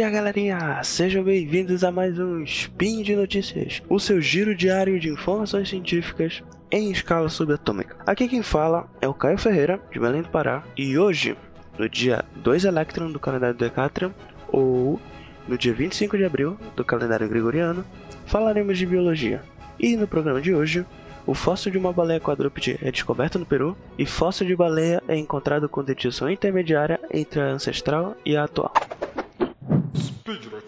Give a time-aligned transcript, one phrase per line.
[0.00, 0.82] dia, galerinha!
[0.82, 6.42] Sejam bem-vindos a mais um Spin de Notícias, o seu giro diário de informações científicas
[6.70, 7.96] em escala subatômica.
[8.06, 11.36] Aqui quem fala é o Caio Ferreira, de Belém do Pará, e hoje,
[11.78, 14.10] no dia 2 Electron do calendário Decatrium,
[14.48, 14.98] ou
[15.46, 17.84] no dia 25 de abril do calendário gregoriano,
[18.24, 19.42] falaremos de biologia.
[19.78, 20.82] E no programa de hoje,
[21.26, 25.14] o fóssil de uma baleia quadrúpede é descoberto no Peru e fóssil de baleia é
[25.14, 28.72] encontrado com dentição intermediária entre a ancestral e a atual.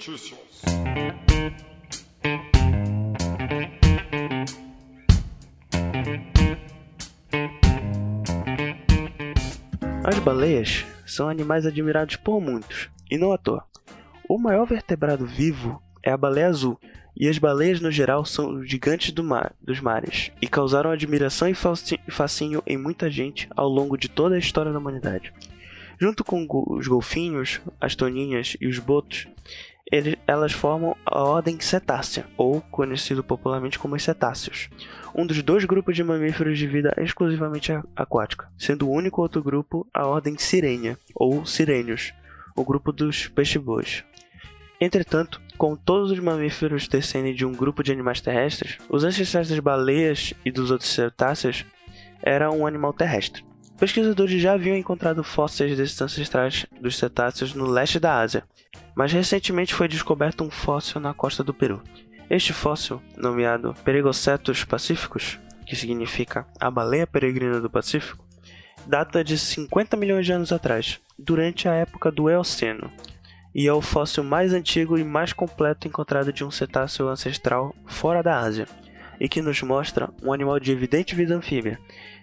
[0.02, 0.62] Notícias.
[10.05, 13.65] As baleias são animais admirados por muitos, e não à toa.
[14.29, 16.80] O maior vertebrado vivo é a baleia azul,
[17.16, 21.54] e as baleias no geral são gigantes do mar, dos mares, e causaram admiração e
[21.54, 25.32] fascínio em muita gente ao longo de toda a história da humanidade.
[26.01, 29.29] Junto com os golfinhos, as toninhas e os botos,
[30.26, 34.71] elas formam a ordem cetácea, ou conhecido popularmente como os cetáceos,
[35.15, 39.87] um dos dois grupos de mamíferos de vida exclusivamente aquática, sendo o único outro grupo
[39.93, 42.15] a ordem sirênia, ou sirênios,
[42.57, 44.02] o grupo dos peixe-bois.
[44.80, 49.59] Entretanto, com todos os mamíferos descendem de um grupo de animais terrestres, os ancestrais das
[49.59, 51.65] baleias e dos outros cetáceos
[52.23, 53.45] eram um animal terrestre.
[53.79, 58.45] Pesquisadores já haviam encontrado fósseis desses ancestrais dos cetáceos no leste da Ásia,
[58.95, 61.82] mas recentemente foi descoberto um fóssil na costa do Peru.
[62.29, 68.25] Este fóssil, nomeado Perigocetus pacificus, que significa a baleia peregrina do Pacífico,
[68.87, 72.91] data de 50 milhões de anos atrás, durante a época do Eoceno,
[73.54, 78.22] e é o fóssil mais antigo e mais completo encontrado de um cetáceo ancestral fora
[78.22, 78.66] da Ásia,
[79.20, 81.78] e que nos mostra um animal de evidente vida anfíbia,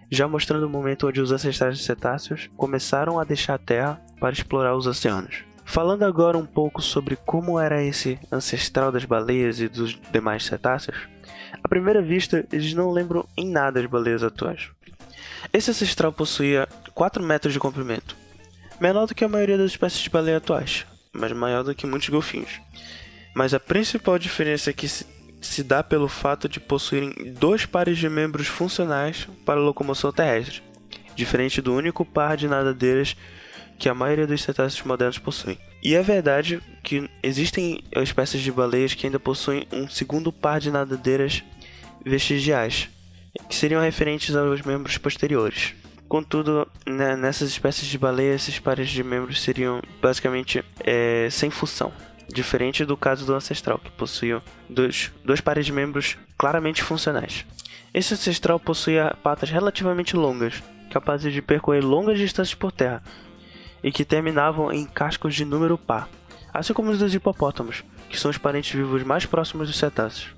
[0.10, 4.34] já mostrando o momento onde os ancestrais de cetáceos começaram a deixar a Terra para
[4.34, 5.49] explorar os oceanos.
[5.70, 10.98] Falando agora um pouco sobre como era esse ancestral das baleias e dos demais cetáceos,
[11.64, 14.72] à primeira vista eles não lembram em nada as baleias atuais.
[15.54, 18.18] Esse ancestral possuía 4 metros de comprimento,
[18.82, 22.10] menor do que a maioria das espécies de baleia atuais, mas maior do que muitos
[22.10, 22.60] golfinhos.
[23.36, 28.10] Mas a principal diferença é que se, dá pelo fato de possuírem dois pares de
[28.10, 30.64] membros funcionais para locomoção terrestre,
[31.16, 33.16] diferente do único par de nadadeiras
[33.80, 35.58] que a maioria dos cetáceos modernos possui.
[35.82, 40.70] E é verdade que existem espécies de baleias que ainda possuem um segundo par de
[40.70, 41.42] nadadeiras
[42.06, 42.90] vestigiais,
[43.48, 45.74] que seriam referentes aos membros posteriores.
[46.10, 51.94] Contudo, né, nessas espécies de baleias, esses pares de membros seriam basicamente é, sem função,
[52.28, 57.46] diferente do caso do ancestral, que possuía dois, dois pares de membros claramente funcionais.
[57.94, 63.04] Esse ancestral possuía patas relativamente longas, capazes de percorrer longas distâncias por terra,
[63.84, 66.10] e que terminavam em cascos de número par,
[66.54, 70.34] assim como os dos hipopótamos, que são os parentes vivos mais próximos dos cetáceos.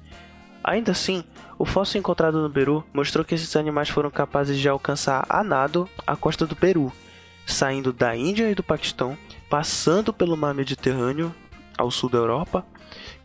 [0.64, 1.24] Ainda assim,
[1.58, 5.90] o fóssil encontrado no Peru mostrou que esses animais foram capazes de alcançar a nado
[6.06, 6.92] a costa do Peru,
[7.46, 9.18] saindo da Índia e do Paquistão,
[9.50, 11.34] passando pelo mar Mediterrâneo
[11.78, 12.66] ao sul da Europa,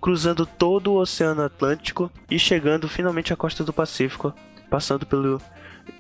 [0.01, 4.35] cruzando todo o Oceano Atlântico e chegando finalmente à costa do Pacífico,
[4.71, 5.41] passando pelo,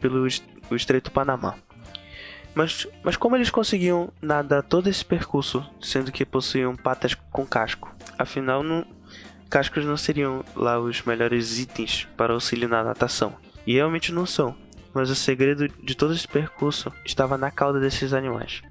[0.01, 0.27] pelo
[0.73, 1.55] Estreito Panamá.
[2.57, 7.95] Mas, mas como eles conseguiam nadar todo esse percurso, sendo que possuíam patas com casco?
[8.19, 8.83] Afinal, não,
[9.51, 13.37] cascos não seriam lá os melhores itens para auxílio na natação.
[13.67, 14.57] E realmente não são,
[14.95, 18.63] mas o segredo de todo esse percurso estava na cauda desses animais.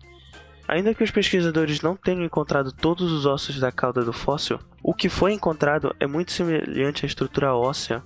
[0.68, 4.96] Ainda que os pesquisadores não tenham encontrado todos os ossos da cauda do fóssil, o
[4.96, 8.02] que foi encontrado é muito semelhante à estrutura óssea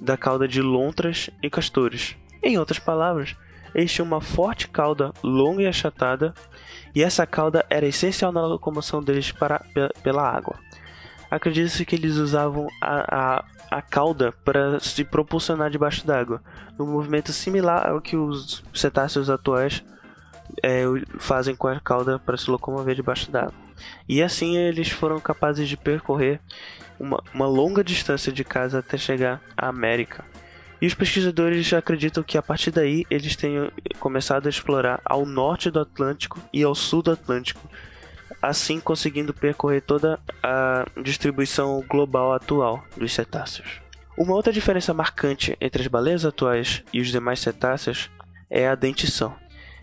[0.00, 2.16] da cauda de lontras e castores.
[2.42, 3.36] Em outras palavras,
[3.74, 6.34] eles tinham uma forte cauda longa e achatada,
[6.94, 9.64] e essa cauda era essencial na locomoção deles para,
[10.02, 10.56] pela água
[11.30, 13.38] acredita-se que eles usavam a,
[13.70, 16.42] a, a cauda para se propulsionar debaixo d'água,
[16.78, 19.84] um movimento similar ao que os cetáceos atuais
[20.62, 20.84] é,
[21.18, 23.54] fazem com a cauda para se locomover debaixo d'água.
[24.08, 26.40] E assim eles foram capazes de percorrer
[26.98, 30.24] uma, uma longa distância de casa até chegar à América.
[30.80, 35.70] E os pesquisadores acreditam que a partir daí eles tenham começado a explorar ao norte
[35.70, 37.68] do Atlântico e ao sul do Atlântico,
[38.40, 43.80] assim conseguindo percorrer toda a distribuição global atual dos cetáceos.
[44.16, 48.10] Uma outra diferença marcante entre as baleias atuais e os demais cetáceos
[48.50, 49.34] é a dentição.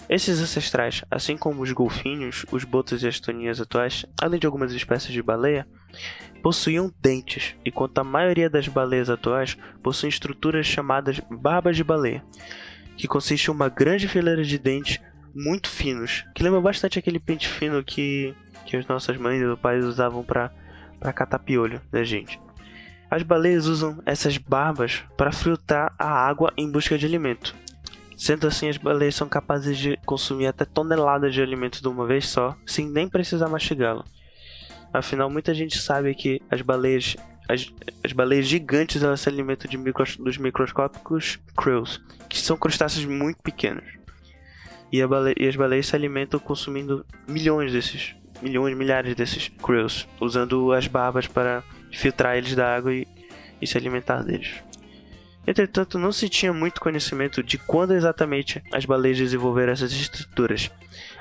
[0.08, 4.72] Esses ancestrais, assim como os golfinhos, os botos e as toninhas atuais, além de algumas
[4.72, 5.68] espécies de baleia,
[6.42, 12.24] possuíam dentes, enquanto a maioria das baleias atuais possuem estruturas chamadas barbas de baleia,
[12.96, 15.00] que consiste em uma grande fileira de dentes
[15.34, 19.86] muito finos, que lembra bastante aquele pente fino que que as nossas mães e pais
[19.86, 20.52] usavam para
[21.14, 22.40] catar piolho da gente.
[23.10, 27.56] As baleias usam essas barbas para filtrar a água em busca de alimento.
[28.18, 32.28] Sendo assim, as baleias são capazes de consumir até toneladas de alimento de uma vez
[32.28, 34.04] só, sem nem precisar mastigá-lo.
[34.98, 37.18] Afinal, muita gente sabe que as baleias,
[37.50, 37.70] as,
[38.04, 39.78] as baleias gigantes elas se alimentam de
[40.18, 41.84] dos microscópicos krill,
[42.30, 43.84] que são crustáceos muito pequenos.
[44.92, 49.88] E, e, as baleias se alimentam consumindo milhões desses, milhões, milhares desses krill,
[50.22, 51.62] usando as barbas para
[51.92, 53.06] filtrar eles da água e,
[53.62, 54.64] e se alimentar deles.
[55.46, 60.72] Entretanto, não se tinha muito conhecimento de quando exatamente as baleias desenvolveram essas estruturas,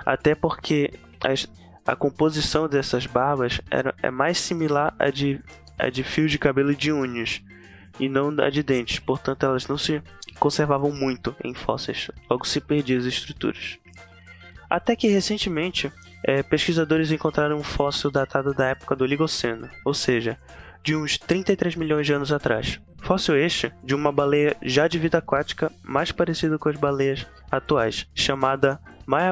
[0.06, 1.48] até porque as,
[1.86, 5.40] a composição dessas barbas era, é mais similar à de,
[5.78, 7.42] à de fio de cabelo de unhas
[8.00, 10.02] e não a de dentes, portanto elas não se
[10.38, 13.78] conservavam muito em fósseis, logo se perdiam as estruturas.
[14.68, 15.92] Até que recentemente,
[16.24, 20.38] é, pesquisadores encontraram um fóssil datado da época do Oligoceno, ou seja,
[20.82, 22.80] de uns 33 milhões de anos atrás.
[23.02, 28.06] Fóssil este de uma baleia já de vida aquática mais parecida com as baleias atuais,
[28.14, 28.80] chamada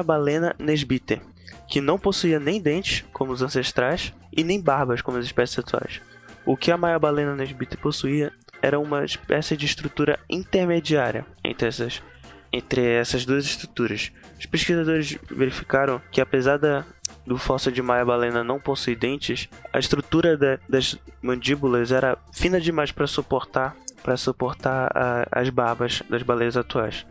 [0.05, 1.19] Balena nesbite,
[1.67, 6.01] que não possuía nem dentes, como os ancestrais, e nem barbas, como as espécies atuais.
[6.45, 8.31] O que a Balena nesbite possuía
[8.61, 12.01] era uma espécie de estrutura intermediária entre essas,
[12.51, 14.11] entre essas duas estruturas.
[14.39, 16.85] Os pesquisadores verificaram que, apesar da,
[17.25, 22.59] do fóssil de Maia balena não possui dentes, a estrutura da, das mandíbulas era fina
[22.59, 27.05] demais para suportar para suportar a, as barbas das baleias atuais.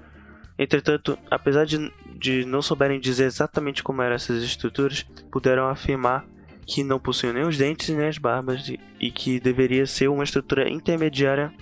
[0.62, 6.24] Entretanto, apesar de, de não souberem dizer exatamente como eram essas estruturas, puderam afirmar
[6.64, 10.22] que não possuíam nem os dentes nem as barbas e, e que deveria ser uma
[10.22, 11.52] estrutura intermediária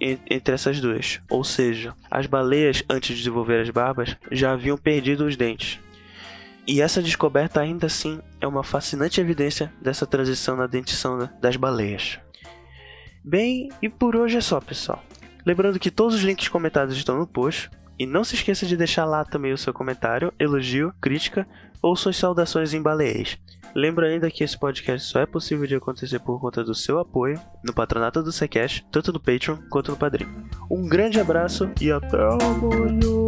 [0.00, 1.20] entre essas duas.
[1.28, 5.78] Ou seja, as baleias, antes de desenvolver as barbas, já haviam perdido os dentes.
[6.66, 12.18] E essa descoberta ainda assim é uma fascinante evidência dessa transição na dentição das baleias.
[13.22, 15.04] Bem, e por hoje é só, pessoal.
[15.44, 17.70] Lembrando que todos os links comentados estão no post.
[17.98, 21.46] E não se esqueça de deixar lá também o seu comentário, elogio, crítica
[21.82, 23.36] ou suas saudações em baleias.
[23.74, 27.40] Lembro ainda que esse podcast só é possível de acontecer por conta do seu apoio
[27.64, 30.26] no patronato do Secash, tanto no Patreon quanto no Padrim.
[30.70, 33.27] Um grande abraço e até amanhã!